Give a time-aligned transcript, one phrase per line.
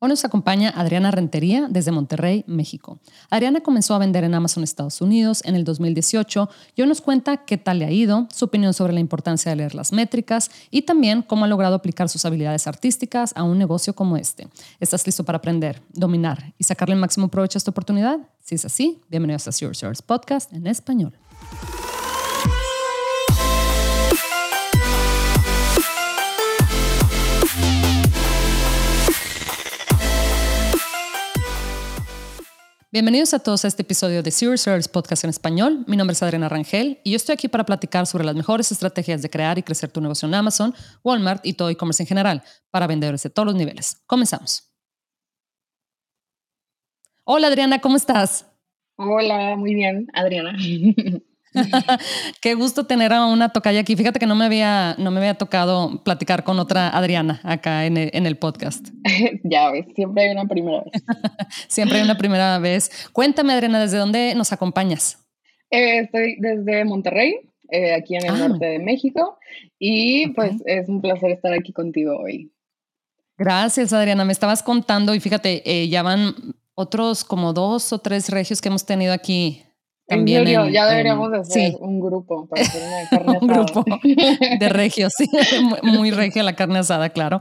[0.00, 3.00] Hoy nos acompaña Adriana Rentería desde Monterrey, México.
[3.30, 7.38] Adriana comenzó a vender en Amazon Estados Unidos en el 2018 y hoy nos cuenta
[7.38, 10.82] qué tal le ha ido, su opinión sobre la importancia de leer las métricas y
[10.82, 14.46] también cómo ha logrado aplicar sus habilidades artísticas a un negocio como este.
[14.78, 18.20] ¿Estás listo para aprender, dominar y sacarle el máximo provecho a esta oportunidad?
[18.40, 19.74] Si es así, bienvenidos a Your
[20.06, 21.18] Podcast en español.
[32.90, 35.84] Bienvenidos a todos a este episodio de Zero Service Podcast en español.
[35.86, 39.20] Mi nombre es Adriana Rangel y yo estoy aquí para platicar sobre las mejores estrategias
[39.20, 40.74] de crear y crecer tu negocio en Amazon,
[41.04, 44.02] Walmart y todo e-commerce en general para vendedores de todos los niveles.
[44.06, 44.72] Comenzamos.
[47.24, 48.46] Hola Adriana, ¿cómo estás?
[48.96, 50.56] Hola, muy bien, Adriana.
[52.40, 53.96] Qué gusto tener a una tocaya aquí.
[53.96, 57.96] Fíjate que no me había, no me había tocado platicar con otra Adriana acá en
[57.96, 58.88] el, podcast.
[59.44, 61.02] ya ves, siempre hay una primera vez.
[61.68, 63.08] siempre hay una primera vez.
[63.12, 65.26] Cuéntame, Adriana, ¿desde dónde nos acompañas?
[65.70, 67.36] Eh, estoy desde Monterrey,
[67.70, 68.48] eh, aquí en el ah.
[68.48, 69.38] norte de México,
[69.78, 72.52] y pues es un placer estar aquí contigo hoy.
[73.36, 74.24] Gracias, Adriana.
[74.24, 76.34] Me estabas contando y fíjate, eh, ya van
[76.74, 79.64] otros como dos o tres regios que hemos tenido aquí
[80.08, 83.84] también ya deberíamos hacer un grupo para hacer una carne un grupo
[84.58, 85.28] de regios, sí,
[85.82, 87.40] muy regio la carne asada, claro.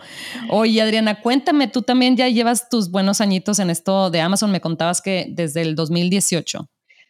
[0.49, 4.61] Oye, Adriana, cuéntame, tú también ya llevas tus buenos añitos en esto de Amazon, me
[4.61, 6.67] contabas que desde el 2018.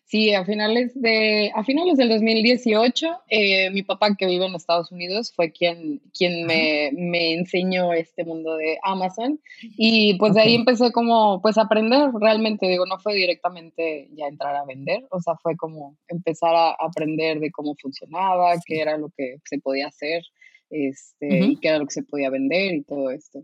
[0.08, 4.90] Sí, a finales, de, a finales del 2018, eh, mi papá que vive en Estados
[4.90, 9.38] Unidos fue quien, quien me, me enseñó este mundo de Amazon.
[9.76, 14.28] Y pues de ahí empecé como pues a aprender realmente, digo, no fue directamente ya
[14.28, 18.98] entrar a vender, o sea, fue como empezar a aprender de cómo funcionaba, qué era
[18.98, 20.24] lo que se podía hacer,
[20.70, 23.42] este, y qué era lo que se podía vender y todo esto.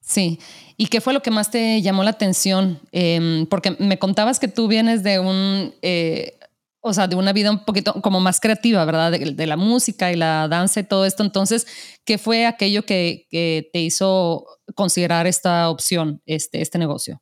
[0.00, 0.38] Sí,
[0.76, 2.80] ¿y qué fue lo que más te llamó la atención?
[2.92, 6.38] Em, porque me contabas que tú vienes de un, eh,
[6.80, 9.12] o sea, de una vida un poquito como más creativa, ¿verdad?
[9.12, 11.22] De, la música y la danza y todo esto.
[11.22, 11.66] Entonces,
[12.04, 17.20] ¿qué fue aquello que, que te hizo considerar esta opción, este, este negocio?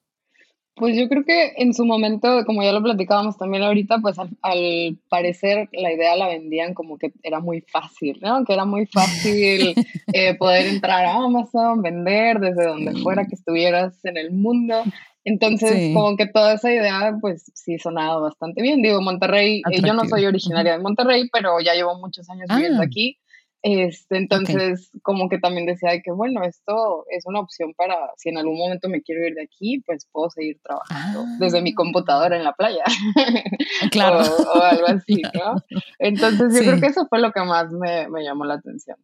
[0.77, 4.99] Pues yo creo que en su momento, como ya lo platicábamos también ahorita, pues al,
[5.09, 8.45] parecer la idea la vendían como que era muy fácil, ¿no?
[8.45, 9.75] Que era muy fácil
[10.13, 14.85] eh, poder entrar a Amazon, vender desde donde fuera que estuvieras en el mundo.
[15.25, 18.83] Entonces, como que toda esa idea, pues sí sonaba bastante bien.
[18.83, 22.83] Digo, Monterrey, eh, yo no soy originaria de Monterrey, pero ya llevo muchos años viviendo
[22.83, 22.85] ah.
[22.85, 23.19] aquí.
[23.63, 28.39] Este, entonces, como que también decía que, bueno, esto es una opción para, si en
[28.39, 31.75] algún momento me quiero ir de aquí, pues puedo seguir trabajando desde mi ah.
[31.77, 32.85] computadora en la playa.
[33.91, 34.21] Claro.
[34.21, 35.57] o, algo así, ¿no?
[35.99, 38.97] Entonces, yo creo que eso fue lo que más me, me llamó la atención.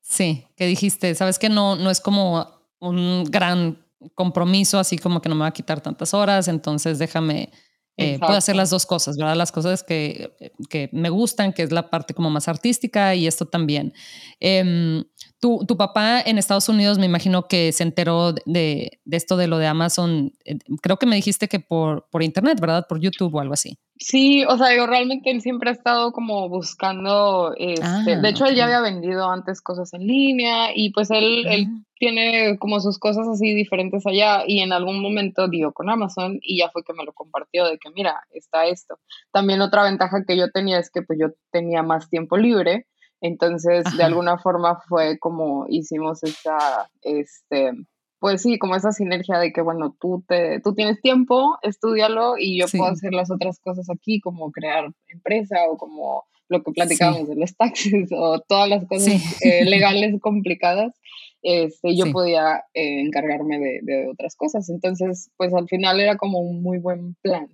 [0.00, 2.46] Sí, que dijiste, sabes que no, no es como
[2.80, 3.78] un gran
[4.14, 7.50] compromiso, así como que no me va a quitar tantas horas, entonces déjame
[8.00, 9.36] eh, puedo hacer las dos cosas, ¿verdad?
[9.36, 10.32] Las cosas que,
[10.68, 13.92] que, me gustan, que es la parte como más artística y esto también.
[14.40, 15.04] Eh,
[15.40, 19.48] tu, tu, papá en Estados Unidos me imagino que se enteró de, de, esto de
[19.48, 22.86] lo de Amazon, eh, creo que me dijiste que por, por internet, ¿verdad?
[22.86, 23.78] Por YouTube o algo así.
[23.96, 28.46] Sí, o sea, yo realmente él siempre ha estado como buscando, este, ah, de hecho
[28.46, 31.68] él ya había vendido antes cosas en línea y pues él, él
[32.00, 36.58] tiene como sus cosas así diferentes allá y en algún momento dio con Amazon y
[36.58, 38.98] ya fue que me lo compartió de que mira, está esto.
[39.32, 42.86] También otra ventaja que yo tenía es que pues yo tenía más tiempo libre,
[43.20, 47.72] entonces de alguna forma fue como hicimos esa, este,
[48.18, 52.58] pues sí, como esa sinergia de que, bueno, tú, te, tú tienes tiempo, estudialo y
[52.58, 57.28] yo puedo hacer las otras cosas aquí, como crear empresa o como lo que platicábamos
[57.28, 60.94] de los taxes o todas las cosas eh, legales complicadas,
[61.42, 64.68] este, yo podía eh, encargarme de, de, otras cosas.
[64.68, 67.48] Entonces, pues al final era como un muy buen plan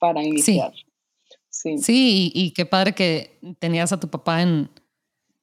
[0.00, 0.72] para iniciar.
[1.50, 4.70] Sí, sí y, y qué padre que tenías a tu papá en,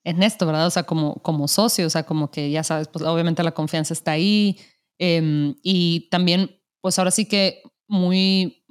[0.08, 0.68] en esto, ¿verdad?
[0.68, 3.94] O sea, como, como socio, o sea, como que ya sabes, pues obviamente la confianza
[3.94, 4.58] está ahí
[4.98, 8.64] em, y también, pues ahora sí que muy,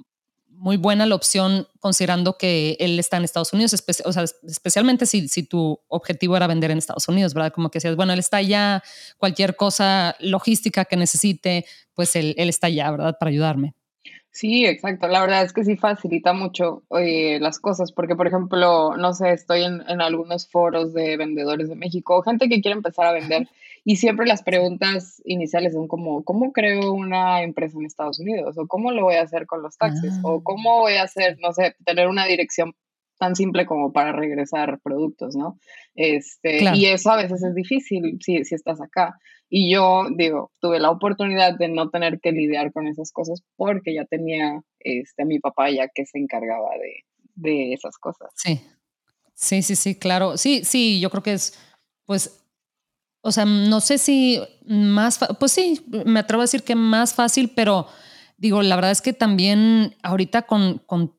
[0.49, 5.27] muy buena la opción considerando que él está en Estados Unidos, o sea, especialmente si,
[5.27, 7.53] si tu objetivo era vender en Estados Unidos, ¿verdad?
[7.53, 8.81] Como que decías, bueno, él está allá,
[9.19, 13.15] cualquier cosa logística que necesite, pues él, él está allá, ¿verdad?
[13.19, 13.75] Para ayudarme.
[14.37, 15.07] Sí, exacto.
[15.07, 19.31] La verdad es que sí facilita mucho eh, las cosas, porque por ejemplo, no sé,
[19.31, 23.47] estoy en, en, algunos foros de vendedores de México, gente que quiere empezar a vender,
[23.83, 28.55] y siempre las preguntas iniciales son como, ¿cómo creo una empresa en Estados Unidos?
[28.59, 30.13] ¿O cómo lo voy a hacer con los taxes?
[30.21, 30.41] ¿O ah.
[30.43, 32.75] cómo voy a hacer, no sé, tener una dirección
[33.17, 35.57] tan simple como para regresar productos, ¿no?
[35.95, 39.17] Este, Y eso a veces es difícil si, si estás acá.
[39.49, 43.93] Y yo, digo, tuve la oportunidad de no tener que lidiar con esas cosas porque
[43.93, 47.05] ya tenía este, a mi papá ya que se encargaba de,
[47.35, 48.29] de esas cosas.
[48.35, 48.61] Sí,
[49.33, 50.37] sí, sí, sí, claro.
[50.37, 51.57] Sí, sí, yo creo que es,
[52.05, 52.43] pues,
[53.21, 57.51] o sea, no sé si más, pues sí, me atrevo a decir que más fácil,
[57.55, 57.87] pero
[58.37, 61.15] digo, la verdad es que también ahorita con, con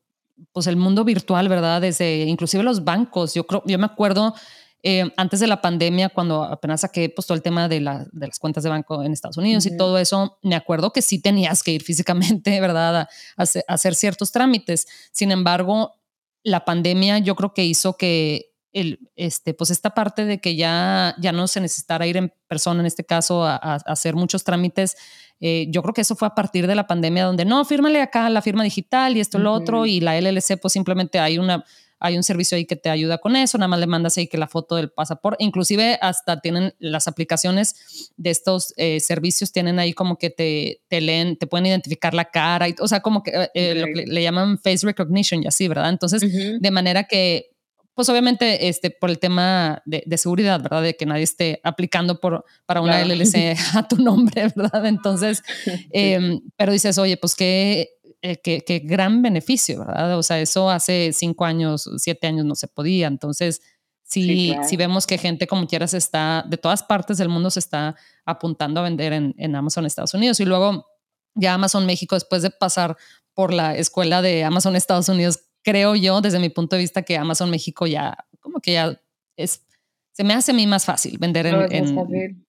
[0.51, 1.81] pues el mundo virtual, ¿verdad?
[1.81, 4.33] Desde inclusive los bancos, yo creo, yo me acuerdo
[4.81, 8.27] eh, antes de la pandemia, cuando apenas saqué pues, todo el tema de, la, de
[8.27, 11.63] las cuentas de banco en Estados Unidos y todo eso, me acuerdo que sí tenías
[11.63, 13.09] que ir físicamente, ¿verdad?
[13.37, 14.87] A, hacer ciertos trámites.
[15.11, 15.95] Sin embargo,
[16.43, 21.15] la pandemia yo creo que hizo que el, este, pues esta parte de que ya,
[21.19, 24.95] ya no se necesitara ir en persona, en este caso, a, hacer muchos trámites,
[25.41, 28.29] eh, yo creo que eso fue a partir de la pandemia donde no, fírmale acá
[28.29, 31.65] la firma digital y esto, lo otro, y la LLC, pues simplemente hay una
[31.99, 34.37] hay un servicio ahí que te ayuda con eso, nada más le mandas ahí que
[34.37, 39.93] la foto del pasaporte, inclusive hasta tienen las aplicaciones de estos eh, servicios, tienen ahí
[39.93, 43.31] como que te, te, leen, te pueden identificar la cara, y, o sea, como que
[43.31, 45.89] eh, eh, lo que le, llaman face recognition y así, ¿verdad?
[45.89, 46.21] Entonces,
[46.59, 47.51] de manera que
[47.99, 50.83] pues obviamente este, por el tema de, seguridad, ¿verdad?
[50.83, 54.85] De que nadie esté aplicando por, para una LLC a tu nombre, ¿verdad?
[54.85, 55.43] Entonces,
[55.91, 60.17] em, pero dices, oye, pues qué, eh, qué, gran beneficio, ¿verdad?
[60.17, 63.07] O sea, eso hace cinco años, siete años no se podía.
[63.07, 63.61] Entonces,
[64.03, 67.95] si, si vemos que gente como quieras está, de todas partes del mundo se está
[68.25, 70.39] apuntando a vender en, en Amazon Estados Unidos.
[70.39, 70.85] Y luego
[71.35, 72.97] ya Amazon México, después de pasar
[73.33, 77.17] por la escuela de Amazon Estados Unidos, creo yo, desde mi punto de vista, que
[77.17, 79.01] Amazon México ya, como que ya
[79.37, 79.65] es,
[80.11, 82.45] se me hace a mí más fácil vender en, en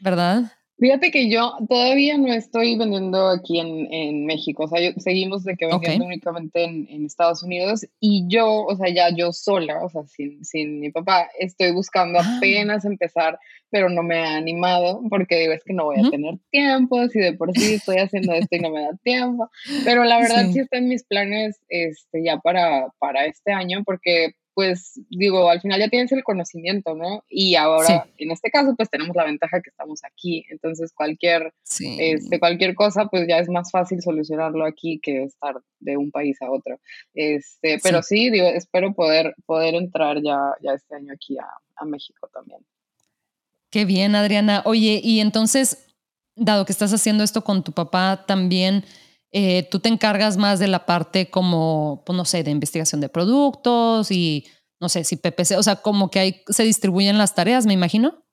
[0.00, 0.52] ¿verdad?
[0.80, 5.54] Fíjate que yo todavía no estoy vendiendo aquí en, en México, o sea, seguimos de
[5.54, 9.90] que vendiendo únicamente en, en, Estados Unidos y yo, o sea, ya yo sola, o
[9.90, 12.36] sea, sin, sin mi papá, estoy buscando ah.
[12.38, 13.38] apenas empezar,
[13.68, 17.18] pero no me ha animado porque digo, es que no voy a tener tiempo, si
[17.18, 19.50] de por sí estoy haciendo esto y no me da tiempo,
[19.84, 23.82] pero la verdad sí, sí está en mis planes este, ya para, para este año
[23.84, 27.24] porque pues digo, al final ya tienes el conocimiento, ¿no?
[27.30, 30.44] Y ahora, en este caso, pues tenemos la ventaja que estamos aquí.
[30.50, 35.96] Entonces, cualquier, este, cualquier cosa, pues ya es más fácil solucionarlo aquí que estar de
[35.96, 36.78] un país a otro.
[37.14, 41.46] Este, pero sí, digo, espero poder, poder entrar ya, ya este año aquí a,
[41.76, 42.60] a México también.
[43.70, 44.60] Qué bien, Adriana.
[44.66, 45.86] Oye, y entonces,
[46.36, 48.84] dado que estás haciendo esto con tu papá también,
[49.32, 53.08] eh, tú te encargas más de la parte como, pues no sé, de investigación de
[53.08, 54.46] productos y
[54.80, 58.24] no sé si PPC, o sea, como que ahí se distribuyen las tareas, me imagino.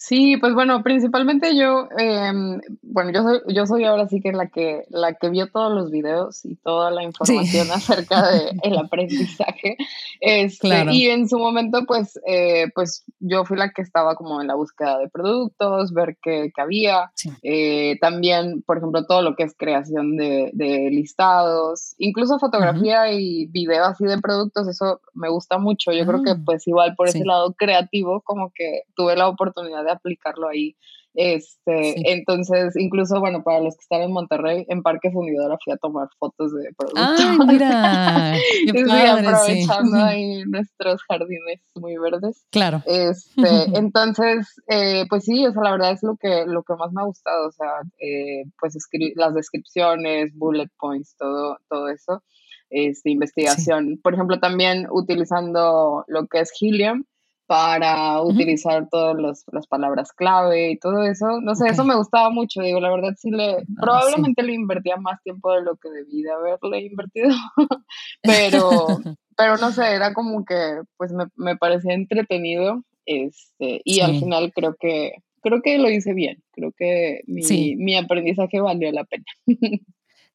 [0.00, 4.46] Sí, pues bueno, principalmente yo, em, bueno, yo soy, yo soy ahora sí que la
[4.46, 9.76] que, la que vio todos los videos y toda la información acerca del aprendizaje.
[10.20, 14.46] Este, Y en su momento, pues, eh, pues yo fui la que estaba como en
[14.46, 17.10] la búsqueda de productos, ver qué, había.
[17.42, 20.52] Eh, también, por ejemplo, todo lo que es creación de,
[20.92, 25.90] listados, incluso fotografía y video así de productos, eso me gusta mucho.
[25.90, 29.87] Yo creo que ah, pues igual por ese lado creativo, como que tuve la oportunidad
[29.88, 30.76] de aplicarlo ahí.
[31.14, 35.76] Este, entonces, incluso, bueno, para los que están en Monterrey, en Parque Fundidora fui a
[35.76, 37.02] tomar fotos de productos.
[37.02, 38.34] ¡Ah, mira!
[39.18, 42.46] aprovechando ahí nuestros jardines muy verdes.
[42.50, 42.82] Claro.
[42.86, 46.92] Este, entonces, eh, pues sí, o sea, la verdad es lo que, lo que más
[46.92, 48.76] me ha gustado, o sea, eh, pues
[49.16, 52.22] las descripciones, bullet points, todo, todo eso,
[52.70, 53.98] este, investigación.
[54.02, 57.04] Por ejemplo, también utilizando lo que es Helium,
[57.48, 59.16] para utilizar todas
[59.50, 61.40] las palabras clave y todo eso.
[61.40, 64.98] No sé, eso me gustaba mucho, digo, la verdad sí le, ah, probablemente le invertía
[64.98, 67.30] más tiempo de lo que debí de haberle invertido,
[68.22, 68.86] pero,
[69.36, 74.52] pero no sé, era como que, pues me, me parecía entretenido, este, y al final
[74.54, 79.24] creo que, creo que lo hice bien, creo que mi, mi aprendizaje valió la pena.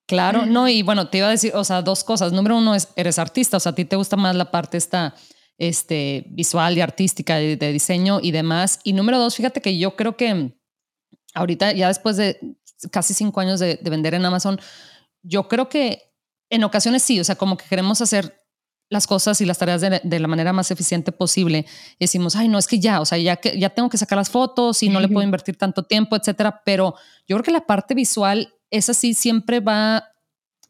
[0.05, 2.33] Claro, no, y bueno, te iba a decir, o sea, dos cosas.
[2.33, 5.15] Número uno es, eres artista, o sea, a ti te gusta más la parte esta
[5.69, 8.81] este, visual y artística, de, diseño y demás.
[8.83, 10.57] Y número dos, fíjate que yo creo que
[11.33, 12.37] ahorita, ya después de
[12.91, 14.59] casi cinco años de, vender en Amazon,
[15.21, 16.11] yo creo que
[16.49, 18.37] en ocasiones sí, o sea, como que queremos hacer
[18.89, 21.65] las cosas y las tareas de, la manera más eficiente posible.
[21.97, 24.29] decimos, ay, no, es que ya, o sea, ya, que, ya tengo que sacar las
[24.29, 26.61] fotos y no le puedo invertir tanto tiempo, etcétera.
[26.65, 30.12] Pero yo creo que la parte visual, esa sí siempre va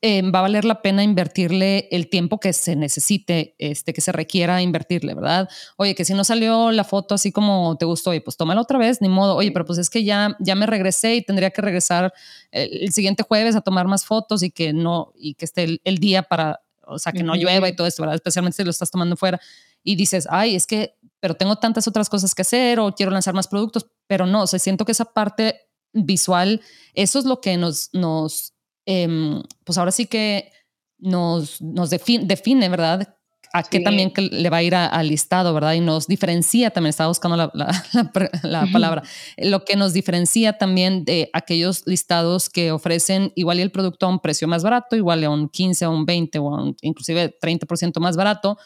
[0.06, 4.12] eh, va a valer la pena invertirle el tiempo que se necesite, este, que se
[4.12, 5.48] requiera invertirle, ¿verdad?
[5.78, 8.78] Oye, que si no salió la foto así como te gustó, oye, pues tómala otra
[8.78, 9.38] vez, ni modo.
[9.38, 12.14] Oye, pero pues es que ya, ya me regresé y tendría que regresar
[12.52, 16.24] el, siguiente jueves a tomar más fotos y que no, y que esté el, día
[16.24, 18.16] para o sea, que no llueva y todo esto, ¿verdad?
[18.16, 19.40] Especialmente si lo estás tomando fuera
[19.86, 23.34] y dices, ay, es que, pero tengo tantas otras cosas que hacer o quiero lanzar
[23.34, 25.62] más productos, pero no, o sea, siento que esa parte
[25.94, 26.60] visual,
[26.94, 28.53] eso es lo que nos, nos
[28.86, 30.52] em, pues ahora sí que
[30.98, 33.16] nos, nos define, define, ¿verdad?
[33.56, 35.74] a qué también que le va a ir al listado, ¿verdad?
[35.74, 39.04] Y nos diferencia también, estaba buscando la, la, palabra,
[39.38, 44.10] lo que nos diferencia también de aquellos listados que ofrecen igual y el producto a
[44.10, 48.00] un precio más barato, igual a un 15 o un 20 o un, inclusive 30%
[48.00, 48.58] más barato,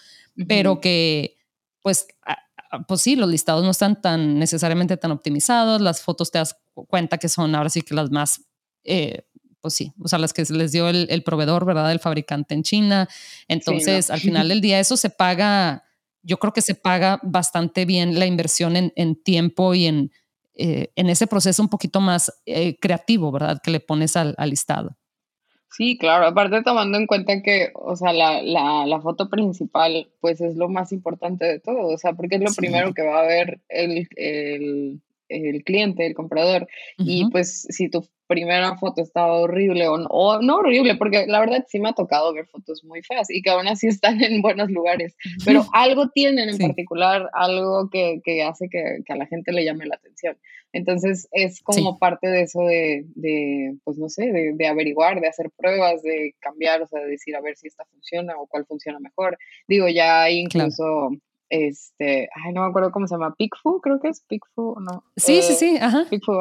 [0.48, 1.36] pero que
[1.82, 2.08] pues,
[2.88, 7.18] pues sí, los listados no están tan necesariamente tan optimizados, las fotos te das cuenta
[7.18, 8.46] que son ahora sí que las más
[8.86, 9.28] eh,
[9.62, 11.92] pues sí, o sea, las que les dio el, proveedor, ¿verdad?
[11.92, 13.08] El fabricante en China.
[13.48, 15.84] Entonces, al final del día, eso se paga,
[16.22, 20.12] yo creo que se paga bastante bien la inversión en, tiempo y en,
[20.54, 23.60] eh, en ese proceso un poquito más eh, creativo, ¿verdad?
[23.62, 24.98] Que le pones al, listado.
[25.70, 30.56] Sí, claro, aparte tomando en cuenta que, o sea, la, la, foto principal, pues es
[30.56, 33.60] lo más importante de todo, o sea, porque es lo primero que va a ver
[33.68, 36.68] el, el, el cliente, el comprador.
[36.98, 41.66] Y pues si tu primera foto estaba horrible o no, no horrible, porque la verdad
[41.68, 44.70] sí me ha tocado ver fotos muy feas y que aún así están en buenos
[44.70, 45.16] lugares,
[45.46, 49.66] pero algo tienen en particular, algo que, que hace que, que, a la gente le
[49.66, 50.38] llame la atención.
[50.74, 55.28] Entonces es como parte de eso de, de pues no sé, de, de, averiguar, de
[55.28, 58.66] hacer pruebas, de cambiar, o sea, de decir a ver si esta funciona o cuál
[58.66, 59.38] funciona mejor.
[59.68, 61.12] Digo, ya incluso
[61.50, 65.04] este, ay, no me acuerdo cómo se llama, Picfu, creo que es Picfu, ¿no?
[65.16, 66.06] Sí, sí, sí, ajá.
[66.10, 66.34] Picfu,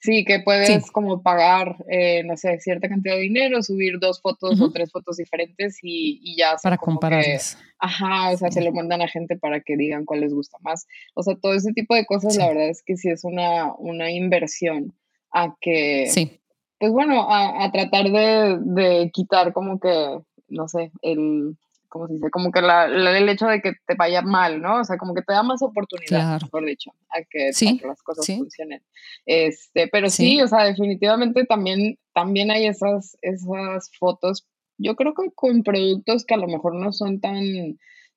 [0.00, 4.60] Sí, que puedes como pagar, eh, no sé, cierta cantidad de dinero, subir dos fotos
[4.60, 6.56] o tres fotos diferentes y, y ya.
[6.62, 7.58] Para compararlas.
[7.78, 10.86] ajá, o sea, se lo mandan a gente para que digan cuál les gusta más.
[11.14, 14.10] O sea, todo ese tipo de cosas, la verdad es que sí es una, una
[14.10, 14.94] inversión
[15.32, 16.40] a que, sí.
[16.78, 21.56] pues bueno, a, a tratar de, de quitar como que, no sé, el
[21.90, 22.30] ¿cómo se dice?
[22.30, 24.80] Como que la, el hecho de que te vaya mal, ¿no?
[24.80, 27.50] O sea, como que te da más oportunidad, mejor dicho, a que,
[27.86, 28.82] las cosas funcionen.
[29.26, 30.40] Este, pero sí.
[30.40, 34.46] o sea, definitivamente también, también hay esas, esas fotos,
[34.78, 37.44] yo creo que con productos que a lo mejor no son tan,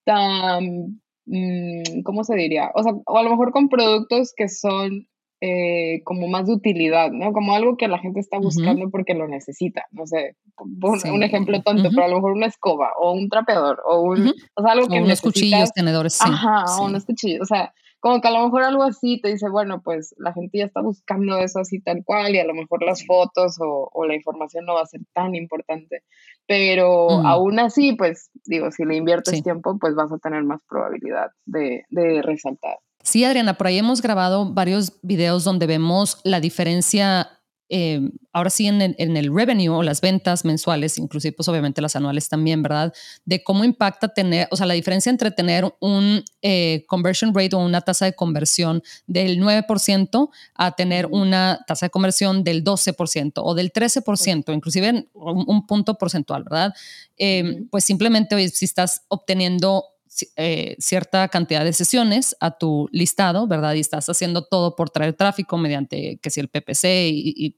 [0.06, 2.72] tan, mm, ¿cómo se diría?
[2.76, 5.08] O sea, o a lo mejor con productos que son
[5.46, 7.34] eh, como más de utilidad, ¿no?
[7.34, 11.90] Como algo que la gente está buscando porque lo necesita, no sé, un, ejemplo tonto,
[11.90, 15.02] pero a lo mejor una escoba o un trapeador o un, o sea, algo que
[15.02, 16.24] unos cuchillos, tenedores, sí.
[16.26, 19.50] Ajá, o unos cuchillos, o sea, como que a lo mejor algo así te dice,
[19.50, 22.82] bueno, pues la gente ya está buscando eso así tal cual y a lo mejor
[22.82, 26.04] las fotos o, o la información no va a ser tan importante,
[26.48, 31.32] pero aún así, pues digo, si le inviertes tiempo, pues vas a tener más probabilidad
[31.46, 32.78] de, de resaltar.
[33.04, 38.00] Sí, Adriana, por ahí hemos grabado varios videos donde vemos la diferencia, eh,
[38.32, 42.64] ahora sí en el, revenue o las ventas mensuales, inclusive pues obviamente las anuales también,
[42.64, 42.94] ¿verdad?
[43.26, 47.60] De cómo impacta tener, o sea, la diferencia entre tener un eh, conversion rate o
[47.60, 53.54] una tasa de conversión del 9% a tener una tasa de conversión del 12% o
[53.54, 56.74] del 13%, inclusive un, punto porcentual, ¿verdad?
[57.18, 59.93] Eh, pues simplemente si estás obteniendo
[60.36, 63.74] eh, cierta cantidad de sesiones a tu listado, ¿verdad?
[63.74, 67.58] Y estás haciendo todo por traer tráfico mediante, que si el PPC y,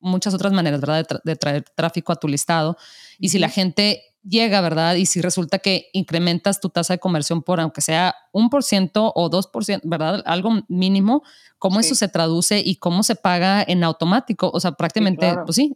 [0.00, 1.06] muchas otras maneras, ¿verdad?
[1.24, 2.76] De, traer tráfico a tu listado.
[3.18, 4.96] Y si la gente llega, ¿verdad?
[4.96, 9.12] Y si resulta que incrementas tu tasa de conversión por, aunque sea un por ciento
[9.14, 10.22] o dos por ciento, ¿verdad?
[10.26, 11.22] Algo mínimo,
[11.58, 14.50] ¿cómo eso se traduce y cómo se paga en automático?
[14.52, 15.74] O sea, prácticamente, pues sí,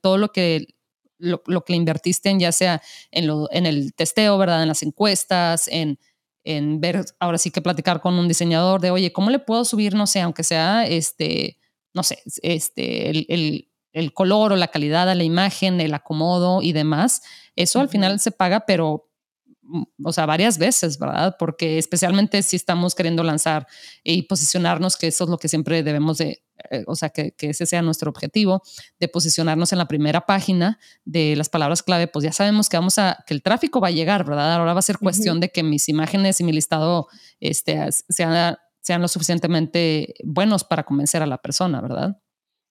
[0.00, 0.75] todo lo que
[1.18, 4.62] lo, que le invertiste en ya sea en, lo, en el testeo, ¿verdad?
[4.62, 5.98] En las encuestas, en,
[6.44, 9.94] en ver, ahora sí que platicar con un diseñador de, oye, ¿cómo le puedo subir,
[9.94, 11.58] no sé, aunque sea, este,
[11.94, 16.62] no sé, este, el, el, el color o la calidad de la imagen, el acomodo
[16.62, 17.22] y demás?
[17.56, 19.08] Eso al final se paga, pero
[20.02, 21.36] o sea, varias veces, ¿verdad?
[21.38, 23.66] Porque especialmente si estamos queriendo lanzar
[24.02, 27.50] y posicionarnos, que eso es lo que siempre debemos de, eh, o sea, que, que,
[27.50, 28.62] ese sea nuestro objetivo,
[28.98, 32.98] de posicionarnos en la primera página de las palabras clave, pues ya sabemos que vamos
[32.98, 34.54] a, que el tráfico va a llegar, ¿verdad?
[34.54, 37.08] Ahora va a ser cuestión de que mis imágenes y mi listado
[37.40, 42.18] este, sean, sean lo suficientemente buenos para convencer a la persona, ¿verdad?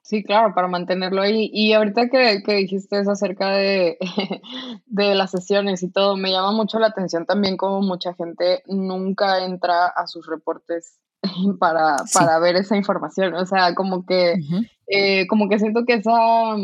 [0.05, 1.49] Sí, claro, para mantenerlo ahí.
[1.51, 3.97] Y ahorita que, que dijiste eso acerca de,
[4.85, 9.43] de, las sesiones y todo, me llama mucho la atención también como mucha gente nunca
[9.43, 10.99] entra a sus reportes
[11.59, 13.33] para, para ver esa información.
[13.33, 14.35] O sea, como que,
[14.85, 16.55] eh, como que siento que esa,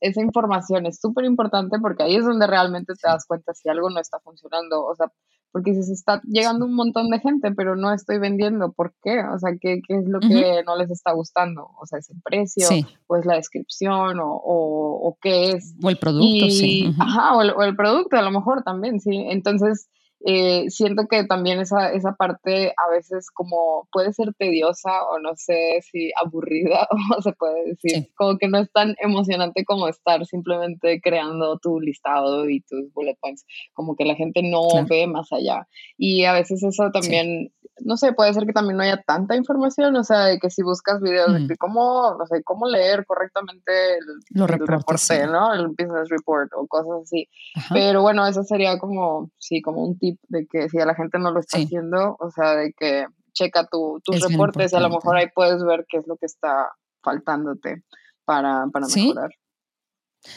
[0.00, 3.88] esa información es súper importante porque ahí es donde realmente te das cuenta si algo
[3.88, 4.84] no está funcionando.
[4.84, 5.10] O sea,
[5.52, 9.20] porque se está llegando un montón de gente, pero no estoy vendiendo, ¿por qué?
[9.20, 11.70] O sea, ¿qué, qué es lo que no les está gustando?
[11.80, 12.66] O sea, ¿es el precio?
[13.08, 14.20] ¿O es la descripción?
[14.20, 15.74] ¿O, o, qué es?
[15.82, 16.94] O el producto, sí.
[16.98, 19.26] Ajá, o el, o el producto a lo mejor también, sí.
[19.28, 19.88] Entonces,
[20.26, 25.34] eh, siento que también esa, esa parte a veces como puede ser tediosa o no
[25.34, 26.86] sé si aburrida
[27.16, 31.80] o se puede decir, como que no es tan emocionante como estar simplemente creando tu
[31.80, 35.66] listado y tus bullet points, como que la gente no ve más allá.
[35.96, 37.52] Y a veces eso también,
[37.84, 40.62] no sé, puede ser que también no haya tanta información, o sea, de que si
[40.62, 45.52] buscas videos de cómo, no sé, cómo leer correctamente el, reporte, ¿no?
[45.54, 47.28] El business report o cosas así.
[47.72, 51.18] Pero bueno, eso sería como, sí, como un tip de que si a la gente
[51.18, 54.90] no lo está haciendo, o sea, de que checa tu, tus reportes y a lo
[54.90, 56.72] mejor ahí puedes ver qué es lo que está
[57.02, 57.82] faltándote
[58.24, 59.30] para, para mejorar.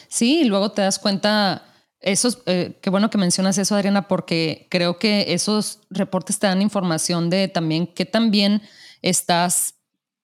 [0.08, 1.62] Sí, y luego te das cuenta,
[2.04, 6.60] esos, eh, qué bueno que mencionas eso, Adriana, porque creo que esos reportes te dan
[6.60, 8.60] información de también qué también
[9.00, 9.76] estás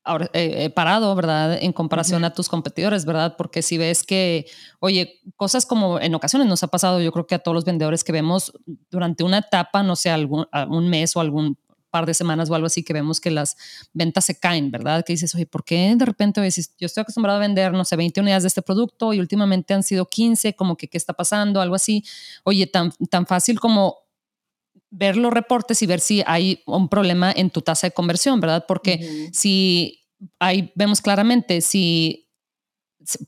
[0.04, 1.58] ahora, eh, eh, parado, ¿verdad?
[1.60, 3.34] En comparación a tus competidores, ¿verdad?
[3.38, 4.46] Porque si ves que,
[4.78, 8.04] oye, cosas como en ocasiones nos ha pasado, yo creo que a todos los vendedores
[8.04, 8.52] que vemos
[8.90, 11.56] durante una etapa, no sé, algún un mes o algún
[11.90, 13.56] par de semanas o algo así, que vemos que las
[13.92, 15.04] ventas se caen, ¿verdad?
[15.04, 17.84] Que dices, oye, ¿por qué de repente, oye, si yo estoy acostumbrado a vender, no
[17.84, 21.12] sé, 20 unidades de este producto y últimamente han sido 15, como que qué está
[21.12, 22.04] pasando, algo así?
[22.44, 23.98] Oye, tan, tan fácil como
[24.90, 28.64] ver los reportes y ver si hay un problema en tu tasa de conversión, ¿verdad?
[28.66, 30.00] Porque si
[30.38, 32.29] ahí vemos claramente si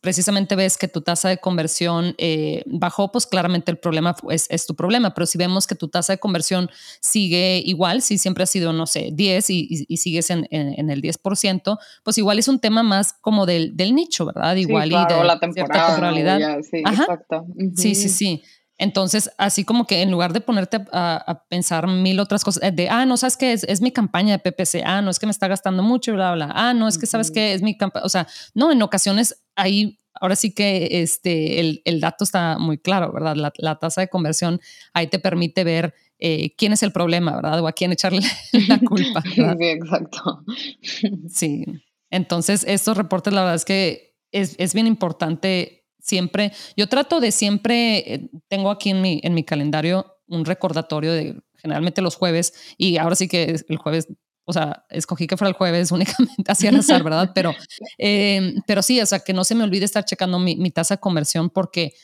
[0.00, 4.66] precisamente ves que tu tasa de conversión eh, bajó, pues claramente el problema es, es,
[4.66, 5.14] tu problema.
[5.14, 8.86] Pero si vemos que tu tasa de conversión sigue igual, si siempre ha sido, no
[8.86, 13.46] sé, 10 y, sigues en, en, el 10%, pues igual es un tema más como
[13.46, 14.56] del, del nicho, ¿verdad?
[14.56, 16.62] Igual y de la temporada.
[16.62, 17.46] sí, exacto.
[17.76, 18.42] Sí, sí, sí.
[18.78, 22.88] Entonces, así como que en lugar de ponerte a, pensar mil otras cosas, eh, de,
[22.88, 25.46] ah, no, sabes que es, mi campaña de PPC, ah, no, es que me está
[25.46, 28.26] gastando mucho, bla, bla, ah, no, es que sabes que es mi campaña, o sea,
[28.54, 33.36] no, en ocasiones ahí, ahora sí que este, el, dato está muy claro, ¿verdad?
[33.56, 34.60] La, tasa de conversión
[34.94, 37.60] ahí te permite ver eh, quién es el problema, ¿verdad?
[37.60, 38.22] O a quién echarle
[38.68, 39.22] la culpa.
[39.24, 40.44] Sí, exacto.
[41.28, 41.64] Sí.
[42.10, 47.32] Entonces, estos reportes, la verdad es que es, es bien importante siempre, yo trato de
[47.32, 52.52] siempre, eh, tengo aquí en mi, en mi calendario un recordatorio de generalmente los jueves
[52.76, 54.08] y ahora sí que el jueves,
[54.44, 57.30] o sea, escogí que fuera el jueves únicamente así al azar, ¿verdad?
[57.34, 57.54] Pero,
[57.98, 60.96] em, pero sí, o sea, que no se me olvide estar checando mi, mi tasa
[60.96, 61.94] de conversión porque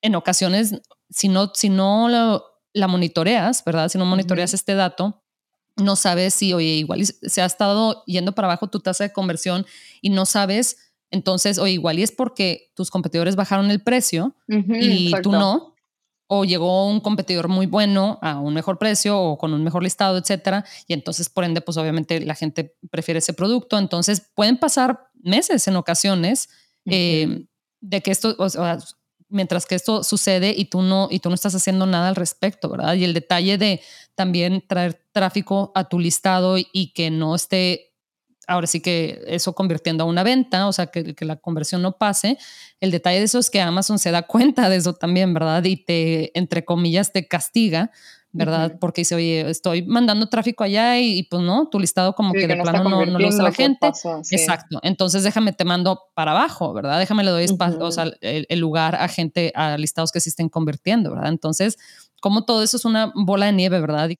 [0.00, 2.08] en ocasiones, si no, si no
[2.72, 3.88] la monitoreas, ¿verdad?
[3.90, 5.22] Si no monitoreas este dato,
[5.76, 9.66] no sabes si, oye, igual se ha estado yendo para abajo tu tasa de conversión
[10.00, 15.12] y no sabes entonces, o igual y es porque tus competidores bajaron el precio y
[15.22, 15.74] tú no,
[16.26, 20.16] o llegó un competidor muy bueno a un mejor precio o con un mejor listado,
[20.16, 23.78] etcétera, y entonces por ende, pues obviamente la gente prefiere ese producto.
[23.78, 26.48] Entonces pueden pasar meses en ocasiones
[26.86, 27.44] eh,
[27.80, 28.78] de que esto, o sea,
[29.28, 32.70] mientras que esto sucede y tú no y tú no estás haciendo nada al respecto,
[32.70, 32.94] ¿verdad?
[32.94, 33.82] Y el detalle de
[34.14, 37.91] también traer tráfico a tu listado y que no esté
[38.52, 42.38] ahora sí que eso convirtiendo a una venta, o sea, que, la conversión no pase.
[42.80, 45.64] El detalle de eso es que Amazon se da cuenta de eso también, ¿verdad?
[45.64, 47.90] Y te, entre comillas, te castiga,
[48.30, 48.76] ¿verdad?
[48.80, 52.56] Porque dice, oye, estoy mandando tráfico allá y, pues no, tu listado como que, de
[52.56, 53.88] plano no, lo usa la gente.
[54.30, 54.80] Exacto.
[54.82, 56.98] Entonces déjame, te mando para abajo, ¿verdad?
[56.98, 60.30] Déjame le doy espacio, o sea, el, el, lugar a gente, a listados que se
[60.30, 61.28] estén convirtiendo, ¿verdad?
[61.28, 61.78] Entonces,
[62.20, 64.10] como todo eso es una bola de nieve, ¿verdad?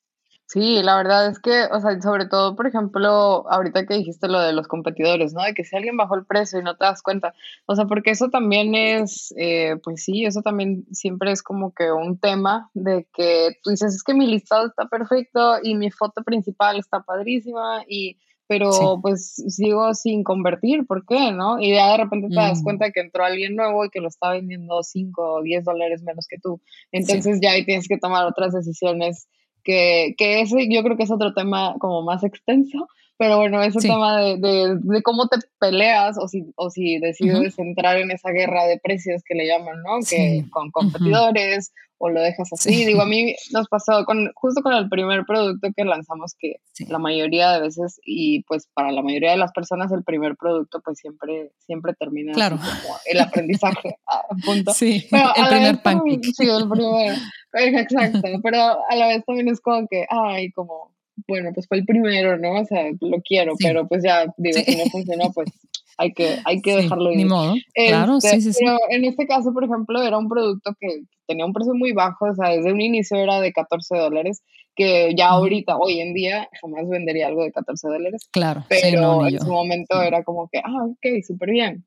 [0.52, 4.38] Sí, la verdad es que, o sea, sobre todo, por ejemplo, ahorita que dijiste lo
[4.38, 5.42] de los competidores, ¿no?
[5.42, 7.32] De que si alguien bajó el precio y no te das cuenta,
[7.64, 11.90] o sea, porque eso también es, eh, pues sí, eso también siempre es como que
[11.90, 16.22] un tema de que tú dices, es que mi listado está perfecto y mi foto
[16.22, 21.32] principal está padrísima y pero pues sigo sin convertir, ¿por qué?
[21.32, 21.58] ¿No?
[21.58, 22.64] Y ya de repente te das mm.
[22.64, 26.26] cuenta que entró alguien nuevo y que lo está vendiendo 5 o 10 dólares menos
[26.26, 26.60] que tú.
[26.90, 29.28] Entonces ya ahí tienes que tomar otras decisiones
[29.62, 32.88] que, que ese yo creo que es otro tema como más extenso,
[33.22, 34.36] pero bueno, ese tema de,
[34.82, 39.22] de, cómo te peleas o si, o si decides entrar en esa guerra de precios
[39.24, 40.00] que le llaman, ¿no?
[40.10, 42.84] Que con competidores o lo dejas así.
[42.84, 46.56] Digo, a mí nos pasó con, justo con el primer producto que lanzamos, que
[46.88, 50.80] la mayoría de veces, y pues para la mayoría de las personas, el primer producto
[50.84, 52.56] pues siempre, siempre termina claro.
[52.56, 54.72] como el aprendizaje a punto.
[54.72, 56.24] Sí, el primer pancake.
[56.24, 57.14] Sí, el primer,
[57.52, 58.58] exacto, pero
[58.90, 60.92] a la vez también es como que, ay, como
[61.26, 62.60] bueno, pues fue el primero, ¿no?
[62.60, 65.50] O sea, lo quiero, pero pues ya, digo, si no funcionó, pues
[65.98, 67.18] hay que, hay que dejarlo ir.
[67.18, 71.02] Ni modo, claro, sí, sí, Pero en este caso, por ejemplo, era un producto que
[71.26, 74.42] tenía un precio muy bajo, o sea, desde un inicio era de 14 dólares
[74.74, 78.28] que ya ahorita, hoy en día, jamás vendería algo de 14 dólares.
[78.32, 78.64] Claro.
[78.68, 81.84] Pero en su momento era como que, ah, ok, súper bien.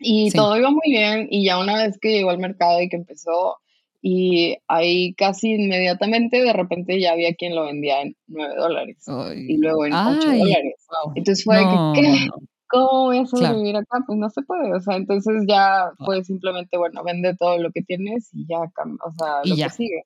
[0.00, 2.96] Y todo iba muy bien y ya una vez que llegó al mercado y que
[2.96, 3.58] empezó
[4.06, 8.98] y ahí casi inmediatamente de repente ya había quien lo vendía en 9 dólares
[9.34, 10.74] y luego en 8 dólares.
[11.14, 12.28] Entonces fue que, ¿qué?
[12.68, 14.04] ¿Cómo voy a sobrevivir acá?
[14.06, 17.80] Pues no se puede, o sea, entonces ya pues simplemente, bueno, vende todo lo que
[17.80, 20.02] tienes y ya, o sea, lo que sigue.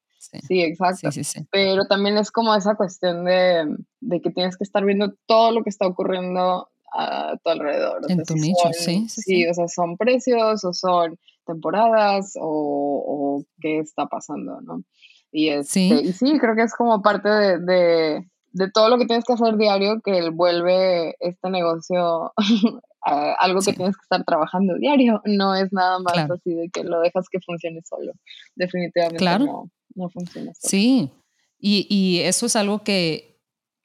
[0.46, 1.08] Sí, exacto.
[1.50, 3.66] Pero también es como esa cuestión de,
[3.98, 8.02] de, que tienes que estar viendo todo lo que está ocurriendo a tu alrededor.
[8.08, 14.06] En tu nicho, sí, sí, o sea, son precios o son temporadas o, qué está
[14.06, 14.82] pasando, ¿no?
[15.32, 16.00] Y, este, sí.
[16.04, 19.56] y sí, creo que es como parte de, de, todo lo que tienes que hacer
[19.56, 22.32] diario que vuelve este negocio
[23.02, 25.20] algo que tienes que estar trabajando diario.
[25.24, 28.12] No es nada más así de que lo dejas que funcione solo.
[28.54, 30.70] Definitivamente no, no funciona solo.
[30.70, 31.11] Sí,
[31.58, 33.28] y, y eso es algo que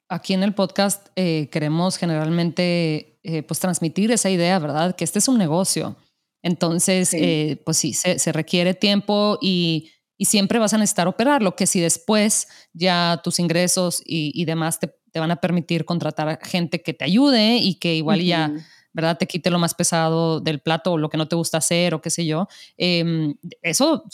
[0.08, 4.94] aquí en el podcast eh, queremos generalmente eh, pues transmitir esa idea, ¿verdad?
[4.94, 5.96] Que este es un negocio.
[6.44, 11.80] Entonces, eh, pues sí, se, requiere tiempo y, siempre vas a necesitar operarlo, que si
[11.80, 17.04] después ya tus ingresos y, demás te, van a permitir contratar a gente que te
[17.04, 18.52] ayude y que igual ya,
[18.92, 19.18] ¿verdad?
[19.18, 22.00] Te quite lo más pesado del plato o lo que no te gusta hacer o
[22.00, 22.46] qué sé yo.
[22.78, 24.04] Em, eso,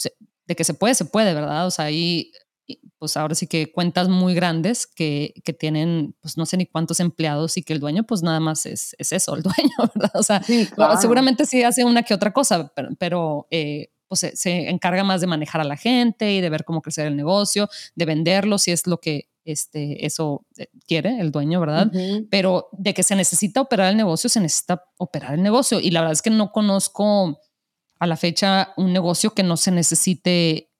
[0.47, 1.67] de que se puede, se puede, ¿verdad?
[1.67, 2.31] O sea, ahí
[2.97, 6.99] pues ahora sí que cuentas muy grandes que, que, tienen, pues no sé ni cuántos
[6.99, 10.11] empleados y que el dueño pues nada más es, es eso, el dueño, ¿verdad?
[10.13, 10.41] O sea,
[10.99, 15.61] seguramente sí hace una que otra cosa, pero, eh, pues se, encarga más de manejar
[15.61, 18.99] a la gente y de ver cómo crecer el negocio, de venderlo si es lo
[18.99, 21.91] que este, eso eh, quiere el dueño, ¿verdad?
[22.29, 25.79] Pero de que se necesita operar el negocio, se necesita operar el negocio.
[25.79, 27.39] Y la verdad es que no conozco
[27.99, 30.70] a la fecha un negocio que no se necesite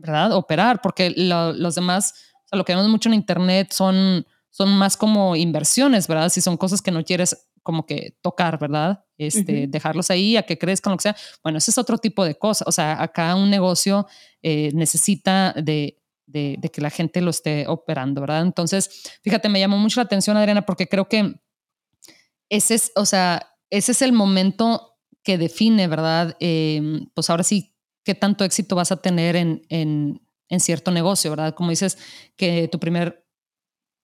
[0.00, 0.32] ¿verdad?
[0.32, 2.14] Operar, porque los demás,
[2.52, 6.28] lo que vemos mucho en Internet son, son más como inversiones, ¿verdad?
[6.28, 9.04] Si son cosas que no quieres como que tocar, ¿verdad?
[9.18, 11.16] Este, Dejarlos ahí a que crezcan, lo que sea.
[11.42, 12.64] Bueno, ese es otro tipo de cosa.
[12.66, 14.06] O sea, acá un negocio
[14.42, 18.42] eh, necesita de, de, que la gente lo esté operando, ¿verdad?
[18.42, 21.34] Entonces, fíjate, me llamó mucho la atención, Adriana, porque creo que
[22.48, 26.36] ese es, o sea, ese es el momento que define, ¿verdad?
[26.40, 27.74] Em, pues ahora sí,
[28.10, 31.54] qué tanto éxito vas a tener en, en, en cierto negocio, ¿verdad?
[31.54, 31.96] Como dices
[32.34, 33.24] que tu primer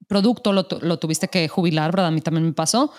[0.07, 2.07] producto lo, lo, tuviste que jubilar, ¿verdad?
[2.07, 2.93] A mí también me pasó.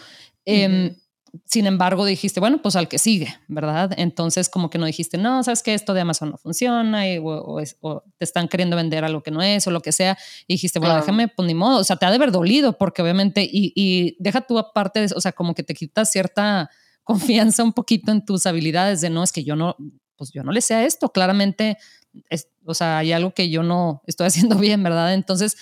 [0.43, 0.97] Em,
[1.45, 3.91] sin embargo, dijiste, bueno, pues al que sigue, ¿verdad?
[3.95, 8.25] Entonces, como que no dijiste, no, sabes que esto de Amazon no funciona o, te
[8.25, 10.17] están queriendo vender algo que no es o lo que sea.
[10.45, 11.79] Y dijiste, bueno, déjame, pues ni modo.
[11.79, 15.21] O sea, te ha de haber dolido porque obviamente, y, y deja tú aparte, o
[15.21, 16.69] sea, como que te quitas cierta
[17.05, 19.77] confianza un poquito en tus habilidades de no, es que yo no,
[20.17, 21.77] pues yo no le sé a esto, claramente,
[22.65, 25.13] o sea, hay algo que yo no estoy haciendo bien, ¿verdad?
[25.13, 25.57] Entonces,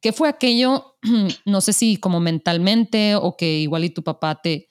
[0.00, 0.96] ¿qué fue aquello?
[1.46, 4.68] No sé si como mentalmente o que igual y tu papá te,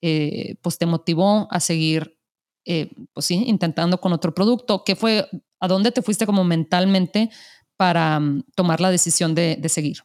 [0.00, 2.18] eh, pues te motivó a seguir,
[2.64, 4.84] eh, pues sí, intentando con otro producto.
[4.84, 5.28] ¿Qué fue,
[5.60, 7.30] a dónde te fuiste como mentalmente
[7.76, 9.98] para mm, tomar la decisión de, de seguir?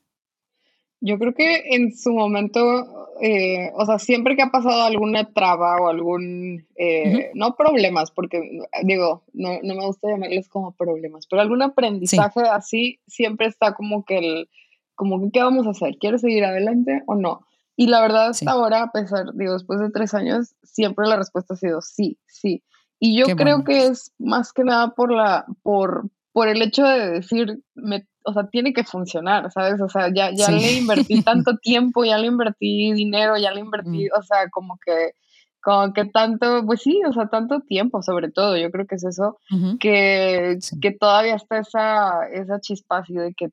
[1.00, 5.78] Yo creo que en su momento, eh, o sea, siempre que ha pasado alguna traba
[5.80, 8.42] o algún, eh, no problemas, porque
[8.84, 14.06] digo, no, no, me gusta llamarles como problemas, pero algún aprendizaje así, siempre está como
[14.06, 14.50] que el,
[14.96, 15.98] como que, ¿qué vamos a hacer?
[16.00, 17.46] ¿Quieres seguir adelante o no?
[17.76, 21.54] Y la verdad, hasta ahora, a pesar, digo, después de tres años, siempre la respuesta
[21.54, 22.64] ha sido sí, sí.
[23.00, 27.12] Y yo creo que es más que nada por la, por, por el hecho de
[27.12, 29.80] decir, me o sea, tiene que funcionar, ¿sabes?
[29.80, 34.10] O sea, ya, ya le invertí tanto tiempo, ya le invertí dinero, ya le invertí,
[34.10, 35.14] o sea, como que,
[35.62, 39.06] como que tanto, pues sí, o sea, tanto tiempo sobre todo, yo creo que es
[39.06, 39.38] eso,
[39.80, 43.50] que, que todavía está esa, esa chispa así de que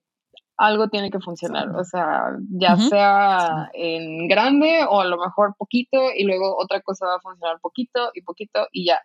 [0.56, 5.98] algo tiene que funcionar, o sea, ya sea en grande o a lo mejor poquito
[6.16, 9.00] y luego otra cosa va a funcionar poquito y poquito y ya.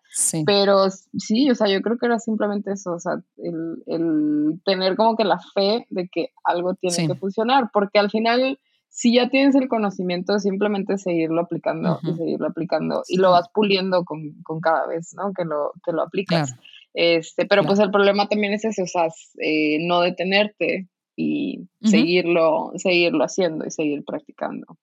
[0.45, 4.95] Pero sí, o sea, yo creo que era simplemente eso, o sea, el, el tener
[4.95, 8.59] como que la fe de que algo tiene que funcionar, porque al final,
[8.89, 14.05] si ya tienes el conocimiento, simplemente seguirlo aplicando y seguirlo aplicando y lo vas puliendo
[14.05, 15.33] con, con, cada vez, ¿no?
[15.33, 16.55] Que lo, que lo aplicas.
[16.93, 19.07] Este, pero pues el problema también es ese, o sea,
[19.41, 20.89] eh, no detenerte,
[21.21, 24.77] y seguirlo, seguirlo haciendo y seguir practicando.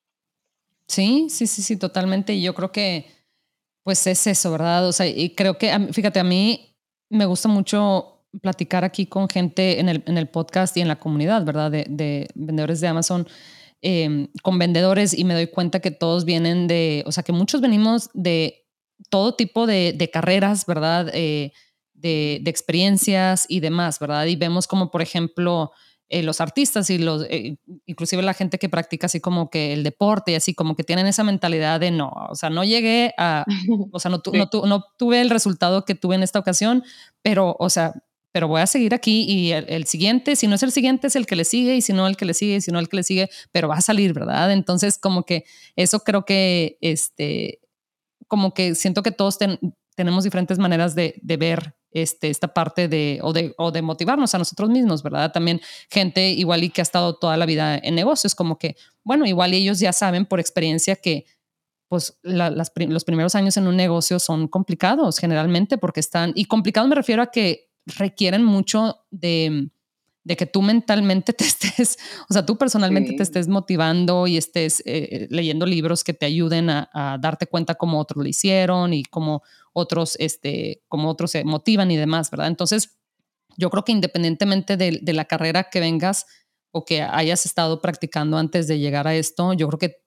[0.87, 2.35] Sí, sí, sí, sí, totalmente.
[2.35, 3.07] Y yo creo que,
[3.83, 4.87] pues es eso, ¿verdad?
[4.87, 6.77] O sea, y creo que, fíjate, a mí
[7.09, 11.01] me gusta mucho platicar aquí con gente en el, en el podcast y en la
[11.01, 11.71] comunidad, ¿verdad?
[11.71, 13.27] De, de vendedores de Amazon,
[13.81, 17.63] em, con vendedores y me doy cuenta que todos vienen de, o sea, que muchos
[17.63, 18.67] venimos de
[19.09, 21.09] todo tipo de, de carreras, ¿verdad?
[21.15, 21.53] Eh,
[21.95, 24.27] de, de, experiencias y demás, ¿verdad?
[24.27, 25.73] Y vemos como, por ejemplo,
[26.09, 29.83] eh, los artistas y los, eh, inclusive la gente que practica así como que el
[29.83, 33.45] deporte y así como que tienen esa mentalidad de no, o sea, no llegué a,
[33.93, 34.23] o sea, no,
[34.67, 36.85] no, tuve el resultado que tuve en esta ocasión,
[37.23, 37.95] pero, o sea,
[38.31, 41.27] pero voy a seguir aquí y el, siguiente, si no es el siguiente, es el
[41.27, 42.97] que le sigue y si no el que le sigue, y si no el que
[42.97, 44.53] le sigue, pero va a salir, ¿verdad?
[44.53, 47.61] Entonces, como que eso creo que, este,
[48.29, 49.39] como que siento que todos
[49.97, 54.35] tenemos diferentes maneras de, de ver este, esta parte de o, de, o de motivarnos
[54.35, 55.33] a nosotros mismos, ¿verdad?
[55.33, 59.25] También gente igual y que ha estado toda la vida en negocios, como que, bueno,
[59.25, 61.25] igual ellos ya saben por experiencia que
[61.89, 66.89] pues las, los primeros años en un negocio son complicados generalmente porque están, y complicados
[66.89, 69.71] me refiero a que requieren mucho de,
[70.27, 74.83] de que tú mentalmente te estés, o sea, tú personalmente te estés motivando y estés
[74.85, 79.05] eh, leyendo libros que te ayuden a, a, darte cuenta cómo otros lo hicieron y
[79.05, 82.49] cómo otros, este, cómo otros se motivan y demás, ¿verdad?
[82.49, 82.99] Entonces,
[83.57, 86.27] yo creo que independientemente de, de la carrera que vengas
[86.73, 90.03] o que hayas estado practicando antes de llegar a esto, yo creo que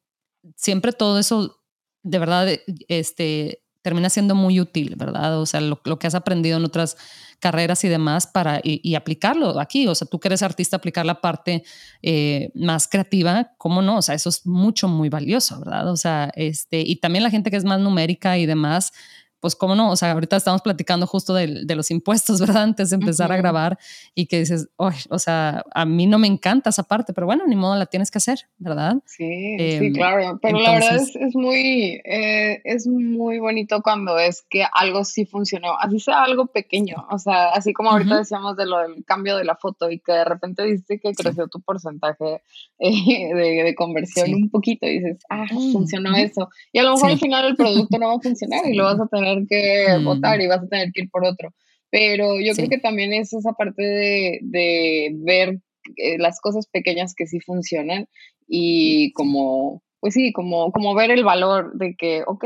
[0.57, 1.61] siempre todo eso,
[2.03, 2.49] de verdad,
[2.89, 5.39] este, termina siendo muy útil, ¿verdad?
[5.39, 6.97] O sea, lo, que has aprendido en otras
[7.39, 9.87] carreras y demás para y, aplicarlo aquí.
[9.87, 11.63] O sea, tú que eres artista, aplicar la parte
[12.01, 13.97] eh, más creativa, ¿cómo no?
[13.97, 15.89] O sea, eso es mucho, muy valioso, ¿verdad?
[15.89, 18.91] O sea, este, y también la gente que es más numérica y demás,
[19.39, 22.63] pues cómo no, o sea, ahorita estamos platicando justo de, de los impuestos, ¿verdad?
[22.63, 23.77] Antes de empezar a grabar
[24.15, 27.55] y que dices, o sea, a mí no me encanta esa parte, pero bueno, ni
[27.55, 28.95] modo, la tienes que hacer, ¿verdad?
[29.05, 29.25] Sí,
[29.57, 34.43] sí, em, claro, pero la verdad es, es muy, eh, es muy bonito cuando es
[34.49, 38.65] que algo sí funcionó, así sea algo pequeño, o sea, así como ahorita decíamos de
[38.65, 42.41] lo del cambio de la foto y que de repente viste que creció tu porcentaje
[42.79, 47.11] eh, de, de, conversión un poquito y dices, ah, funcionó eso, y a lo mejor
[47.11, 50.05] al final el producto no va a funcionar y lo vas a tener que mm.
[50.05, 51.53] votar y vas a tener que ir por otro.
[51.91, 55.59] Pero yo creo que también es esa parte de, de ver
[55.97, 58.07] eh, las cosas pequeñas que sí funcionan
[58.47, 62.45] y como, pues sí, como, como ver el valor de que, ok,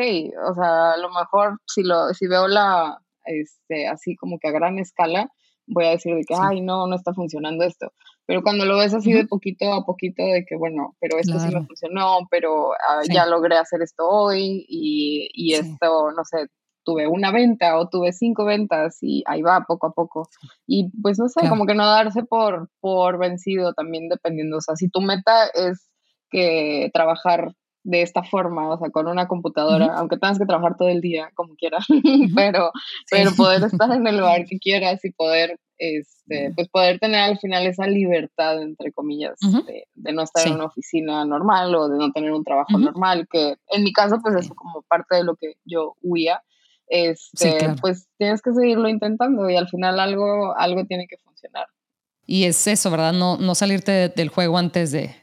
[0.50, 4.52] o sea, a lo mejor si, lo, si veo la, este, así como que a
[4.52, 5.30] gran escala,
[5.68, 7.92] voy a decir de que, ay, no, no está funcionando esto.
[8.26, 11.48] Pero cuando lo ves así de poquito a poquito, de que, bueno, pero esto sí
[11.54, 16.48] me funcionó, pero ah, ya logré hacer esto hoy y, y esto, no sé,
[16.84, 20.30] tuve una venta o tuve cinco ventas y ahí va poco a poco.
[20.68, 24.76] Y pues no sé, como que no darse por, por vencido también dependiendo, o sea,
[24.76, 25.90] si tu meta es
[26.30, 30.88] que trabajar de esta forma, o sea, con una computadora, aunque tengas que trabajar todo
[30.88, 31.86] el día, como quieras,
[32.36, 32.72] pero,
[33.12, 37.38] pero poder estar en el lugar que quieras y poder, este, pues poder tener al
[37.40, 42.12] final esa libertad, entre comillas, de, no estar en una oficina normal o de no
[42.12, 45.56] tener un trabajo normal, que en mi caso, pues eso como parte de lo que
[45.66, 46.42] yo huía,
[46.94, 51.66] este, pues tienes que seguirlo intentando y al final algo, algo tiene que funcionar.
[52.26, 53.14] Y es eso, ¿verdad?
[53.14, 55.16] No, no salirte del juego antes de,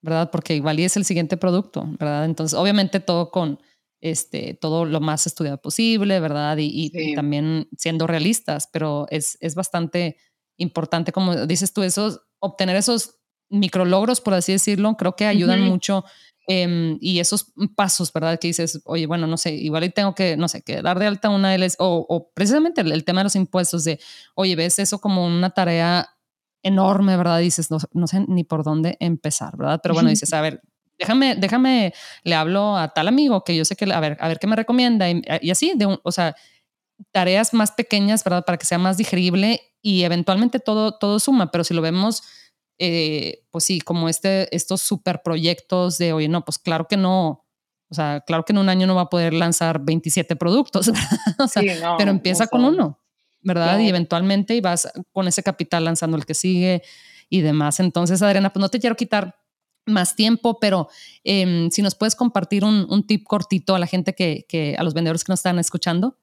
[0.00, 0.30] ¿verdad?
[0.30, 2.24] Porque igual y es el siguiente producto, ¿verdad?
[2.24, 3.60] Entonces, obviamente todo con
[4.00, 6.56] este, todo lo más estudiado posible, ¿verdad?
[6.56, 10.16] Y, y, también siendo realistas, pero es, es bastante
[10.56, 13.18] importante, como dices tú, esos, obtener esos
[13.50, 16.04] micrologros, por así decirlo, creo que ayudan mucho
[16.48, 18.38] Em, y esos pasos, ¿verdad?
[18.38, 21.28] Que dices, oye, bueno, no sé, igual tengo que, no sé, que dar de alta
[21.28, 23.98] una LS, o, o precisamente el, tema de los impuestos, de,
[24.36, 26.08] oye, ves eso como una tarea
[26.62, 27.40] enorme, ¿verdad?
[27.40, 29.80] dices, no, no, sé ni por dónde empezar, ¿verdad?
[29.82, 30.62] Pero bueno, dices, a ver,
[30.98, 34.38] déjame, déjame, le hablo a tal amigo que yo sé que, a ver, a ver
[34.38, 36.36] qué me recomienda, y, y así, de un, o sea,
[37.10, 38.44] tareas más pequeñas, ¿verdad?
[38.44, 42.22] Para que sea más digerible y eventualmente todo, todo suma, pero si lo vemos
[42.78, 47.46] eh, pues sí, como este, estos super proyectos de, oye, no, pues claro que no,
[47.88, 50.90] o sea, claro que en un año no va a poder lanzar 27 productos,
[51.38, 51.62] o sea,
[51.96, 53.00] pero empieza con uno,
[53.40, 53.78] ¿verdad?
[53.78, 56.82] Y eventualmente y vas con ese capital lanzando el que sigue
[57.28, 57.80] y demás.
[57.80, 59.36] Entonces, Adriana, pues no te quiero quitar
[59.86, 60.88] más tiempo, pero
[61.22, 64.82] em, si nos puedes compartir un, un, tip cortito a la gente que, que, a
[64.82, 66.18] los vendedores que nos están escuchando.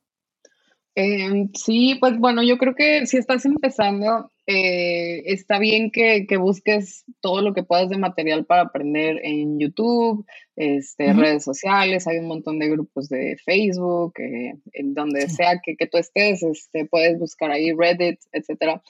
[0.95, 6.35] Em, sí, pues bueno, yo creo que si estás empezando, eh, está bien que, que,
[6.35, 10.25] busques todo lo que puedas de material para aprender en YouTube,
[10.57, 15.77] este, redes sociales, hay un montón de grupos de Facebook, eh, en donde sea que,
[15.77, 18.81] que, tú estés, este, puedes buscar ahí Reddit, etc.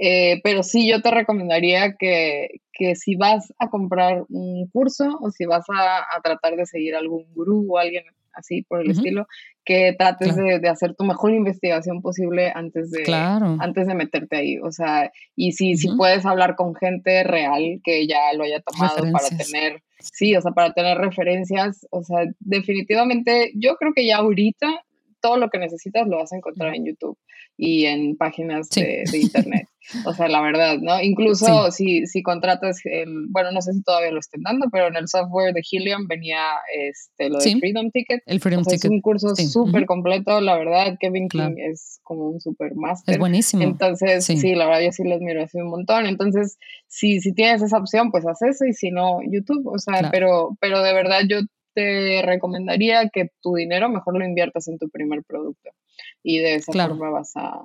[0.00, 5.30] Eh, pero sí, yo te recomendaría que, que, si vas a comprar un curso o
[5.30, 9.26] si vas a, a tratar de seguir algún gurú o alguien así por el estilo,
[9.64, 14.58] que trates de, hacer tu mejor investigación posible antes de, antes de meterte ahí.
[14.58, 19.10] O sea, y si, si puedes hablar con gente real que ya lo haya tomado
[19.12, 24.18] para tener, sí, o sea, para tener referencias, o sea, definitivamente yo creo que ya
[24.18, 24.84] ahorita
[25.22, 27.16] todo lo que necesitas lo vas a encontrar en YouTube
[27.56, 29.66] y en páginas de, internet.
[30.06, 31.02] O sea, la verdad, ¿no?
[31.02, 34.94] Incluso si, si contratas, el, bueno, no sé si todavía lo estén dando, pero en
[34.94, 36.40] el software de Helium venía
[36.72, 38.22] este, lo de Freedom Ticket.
[38.26, 38.84] El Freedom Ticket.
[38.84, 40.96] Es un curso súper completo, la verdad.
[41.00, 43.14] Kevin King es como un super máster.
[43.14, 43.64] Es buenísimo.
[43.64, 44.54] Entonces, sí.
[44.54, 46.06] la verdad, yo sí lo admiro así un montón.
[46.06, 49.66] Entonces, si, si tienes esa opción, pues haz eso y si no, YouTube.
[49.66, 51.40] O sea, pero, pero de verdad yo
[51.74, 55.70] te recomendaría que tu dinero mejor lo inviertas en tu primer producto
[56.22, 57.64] y de esa forma vas a,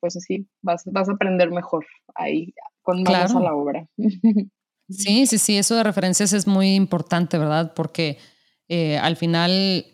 [0.00, 3.86] pues así, vas, vas a aprender mejor ahí, con manos a la obra.
[4.88, 7.72] Sí, sí, sí, eso de referencias es muy importante, ¿verdad?
[7.74, 8.18] Porque
[8.68, 9.86] eh, al final,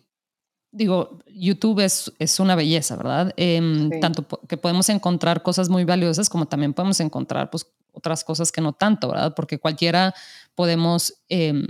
[0.72, 3.33] digo, YouTube es, es una belleza, ¿verdad?
[3.37, 8.51] Em, tanto que podemos encontrar cosas muy valiosas como también podemos encontrar pues, otras cosas
[8.51, 9.35] que no tanto, ¿verdad?
[9.37, 10.14] Porque cualquiera
[10.55, 11.66] podemos em,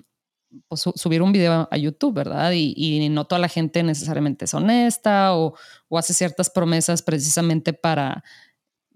[0.68, 2.52] pues, subir un video a YouTube, ¿verdad?
[2.54, 5.54] Y, no toda la gente necesariamente es honesta o,
[5.90, 8.24] hace ciertas promesas precisamente para,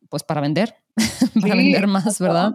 [0.08, 0.74] pues para vender,
[1.40, 2.54] para vender más, ¿verdad?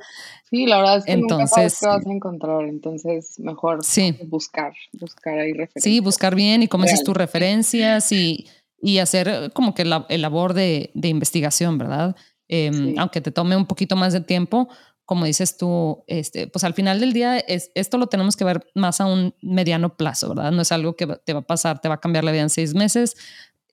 [0.49, 3.79] Sí, la verdad es que entonces, nunca sabes qué vas a encontrar, entonces mejor
[4.27, 5.83] buscar, buscar ahí referencias.
[5.83, 8.47] Sí, buscar bien y como dices tus referencias y,
[8.79, 12.15] y hacer como que la, el labor de, de investigación, ¿verdad?
[12.49, 14.69] Em, aunque te tome un poquito más de tiempo,
[15.07, 18.69] como dices tú, este, pues al final del día es, esto lo tenemos que ver
[18.75, 20.51] más a un mediano plazo, ¿verdad?
[20.51, 22.49] No es algo que te va a pasar, te va a cambiar la vida en
[22.49, 23.15] seis meses.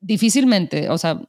[0.01, 1.20] Difícilmente, o sea,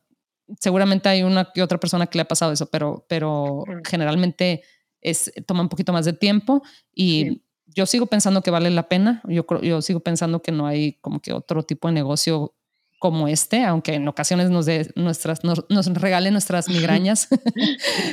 [0.60, 4.62] seguramente hay una y otra persona que le ha pasado eso, pero, pero generalmente
[5.02, 6.62] es, toma un poquito más de tiempo
[6.94, 9.24] y yo sigo pensando que vale la pena.
[9.28, 12.54] Yo, yo sigo pensando que no hay como que otro tipo de negocio
[13.00, 17.28] como este, aunque en ocasiones nos, de nuestras, nos, nos regale nuestras migrañas.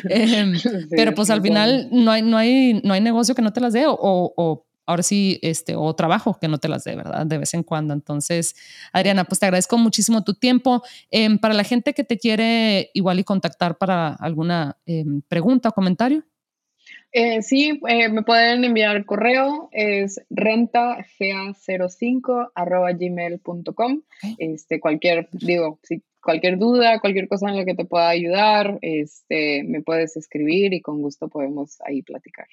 [0.08, 0.54] Em,
[0.90, 3.72] pero pues al final no hay, no, hay, no hay negocio que no te las
[3.72, 7.26] dé o, o, ahora sí, este, o trabajo que no te las dé, ¿verdad?
[7.26, 7.94] De vez en cuando.
[7.94, 8.54] Entonces,
[8.92, 10.82] Adriana, pues te agradezco muchísimo tu tiempo.
[11.10, 15.72] Em, para la gente que te quiere igual y contactar para alguna em, pregunta o
[15.72, 16.24] comentario.
[17.12, 24.00] Eh, sí, eh, me pueden enviar correo, es rentagea05 arroba gmail.com.
[24.38, 29.62] Este, cualquier, digo, si cualquier duda, cualquier cosa en la que te pueda ayudar, este,
[29.64, 32.46] me puedes escribir y con gusto podemos ahí platicar.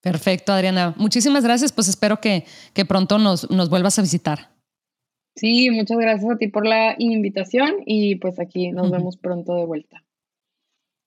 [0.00, 0.94] Perfecto, Adriana.
[0.96, 1.72] Muchísimas gracias.
[1.72, 4.50] Pues espero que, que pronto nos, nos vuelvas a visitar.
[5.36, 9.66] Sí, muchas gracias a ti por la invitación y pues aquí nos vemos pronto de
[9.66, 10.02] vuelta.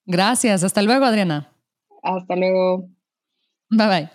[0.06, 0.64] Gracias.
[0.64, 1.53] Hasta luego, Adriana.
[2.04, 2.90] Hasta luego.
[3.70, 4.10] Bye bye.